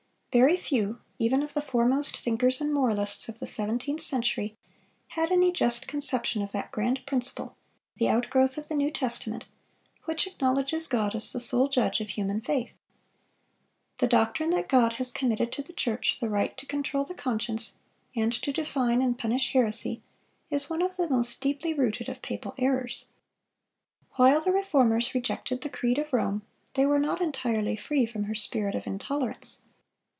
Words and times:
"Very 0.33 0.55
few, 0.55 1.01
even 1.19 1.43
of 1.43 1.53
the 1.53 1.61
foremost 1.61 2.15
thinkers 2.15 2.61
and 2.61 2.73
moralists 2.73 3.27
of 3.27 3.39
the 3.39 3.45
seventeenth 3.47 3.99
century, 3.99 4.55
had 5.09 5.29
any 5.29 5.51
just 5.51 5.89
conception 5.89 6.41
of 6.41 6.53
that 6.53 6.71
grand 6.71 7.05
principle, 7.05 7.57
the 7.97 8.07
outgrowth 8.07 8.57
of 8.57 8.69
the 8.69 8.75
New 8.75 8.91
Testament, 8.91 9.43
which 10.05 10.25
acknowledges 10.25 10.87
God 10.87 11.15
as 11.15 11.33
the 11.33 11.41
sole 11.41 11.67
judge 11.67 11.99
of 11.99 12.11
human 12.11 12.39
faith."(438) 12.39 12.77
The 13.97 14.07
doctrine 14.07 14.49
that 14.51 14.69
God 14.69 14.93
has 14.93 15.11
committed 15.11 15.51
to 15.51 15.61
the 15.61 15.73
church 15.73 16.21
the 16.21 16.29
right 16.29 16.55
to 16.57 16.65
control 16.65 17.03
the 17.03 17.13
conscience, 17.13 17.79
and 18.15 18.31
to 18.31 18.53
define 18.53 19.01
and 19.01 19.19
punish 19.19 19.51
heresy, 19.51 20.01
is 20.49 20.69
one 20.69 20.81
of 20.81 20.95
the 20.95 21.09
most 21.09 21.41
deeply 21.41 21.73
rooted 21.73 22.07
of 22.07 22.21
papal 22.21 22.53
errors. 22.57 23.07
While 24.13 24.39
the 24.39 24.53
Reformers 24.53 25.13
rejected 25.13 25.59
the 25.59 25.69
creed 25.69 25.97
of 25.97 26.13
Rome, 26.13 26.43
they 26.75 26.85
were 26.85 26.99
not 26.99 27.19
entirely 27.19 27.75
free 27.75 28.05
from 28.05 28.23
her 28.23 28.35
spirit 28.35 28.75
of 28.75 28.87
intolerance. 28.87 29.63